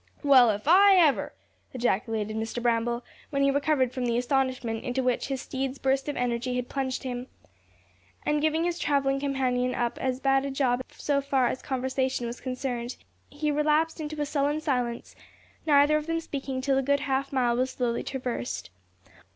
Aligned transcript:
"Well, 0.23 0.49
if 0.49 0.67
I 0.67 0.95
ever!" 0.95 1.31
ejaculated 1.75 2.35
Mr. 2.35 2.59
Bramble, 2.59 3.05
when 3.29 3.43
he 3.43 3.51
recovered 3.51 3.93
from 3.93 4.05
the 4.07 4.17
astonishment 4.17 4.83
into 4.83 5.03
which 5.03 5.27
his 5.27 5.41
steed's 5.43 5.77
burst 5.77 6.09
of 6.09 6.17
energy 6.17 6.55
had 6.55 6.69
plunged 6.69 7.03
him. 7.03 7.27
And 8.25 8.41
giving 8.41 8.63
his 8.63 8.79
travelling 8.79 9.19
companion 9.19 9.75
up 9.75 9.99
as 9.99 10.17
a 10.17 10.21
bad 10.23 10.51
job 10.55 10.81
so 10.89 11.21
far 11.21 11.49
as 11.49 11.61
conversation 11.61 12.25
was 12.25 12.41
concerned, 12.41 12.95
he 13.29 13.51
relapsed 13.51 14.01
into 14.01 14.19
a 14.19 14.25
sullen 14.25 14.59
silence, 14.59 15.15
neither 15.67 15.97
of 15.97 16.07
them 16.07 16.19
speaking 16.19 16.61
till 16.61 16.79
a 16.79 16.81
good 16.81 17.01
half 17.01 17.31
mile 17.31 17.55
was 17.55 17.69
slowly 17.69 18.01
traversed. 18.01 18.71